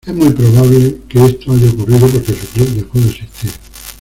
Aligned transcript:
Es 0.03 0.15
muy 0.15 0.29
probable 0.31 0.97
que 1.07 1.23
esto 1.23 1.51
haya 1.51 1.69
ocurrido 1.69 2.07
porque 2.09 2.33
su 2.33 2.47
club 2.47 2.67
dejó 2.69 2.97
de 2.97 3.07
existir. 3.11 3.51